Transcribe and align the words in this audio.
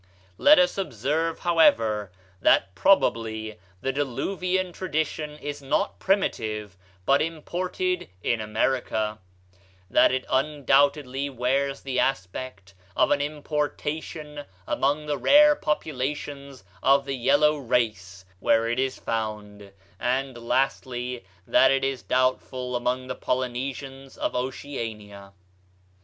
"Let 0.39 0.57
us 0.57 0.79
observe, 0.79 1.41
however, 1.41 2.11
that 2.41 2.73
probably 2.73 3.59
the 3.81 3.93
diluvian 3.93 4.73
tradition 4.73 5.37
is 5.37 5.61
not 5.61 5.99
primitive, 5.99 6.75
but 7.05 7.21
imported 7.21 8.09
in 8.23 8.41
America; 8.41 9.19
that 9.91 10.11
it 10.11 10.25
undoubtedly 10.27 11.29
wears 11.29 11.81
the 11.81 11.99
aspect 11.99 12.73
of 12.95 13.11
an 13.11 13.21
importation 13.21 14.45
among 14.65 15.05
the 15.05 15.19
rare 15.19 15.55
populations 15.55 16.63
of 16.81 17.05
the 17.05 17.13
yellow 17.15 17.55
race 17.59 18.25
where 18.39 18.67
it 18.67 18.79
is 18.79 18.97
found; 18.97 19.71
and 19.99 20.35
lastly, 20.35 21.23
that 21.45 21.69
it 21.69 21.83
is 21.85 22.01
doubtful 22.01 22.75
among 22.75 23.05
the 23.05 23.13
Polynesians 23.13 24.17
of 24.17 24.33
Oceania. 24.33 25.33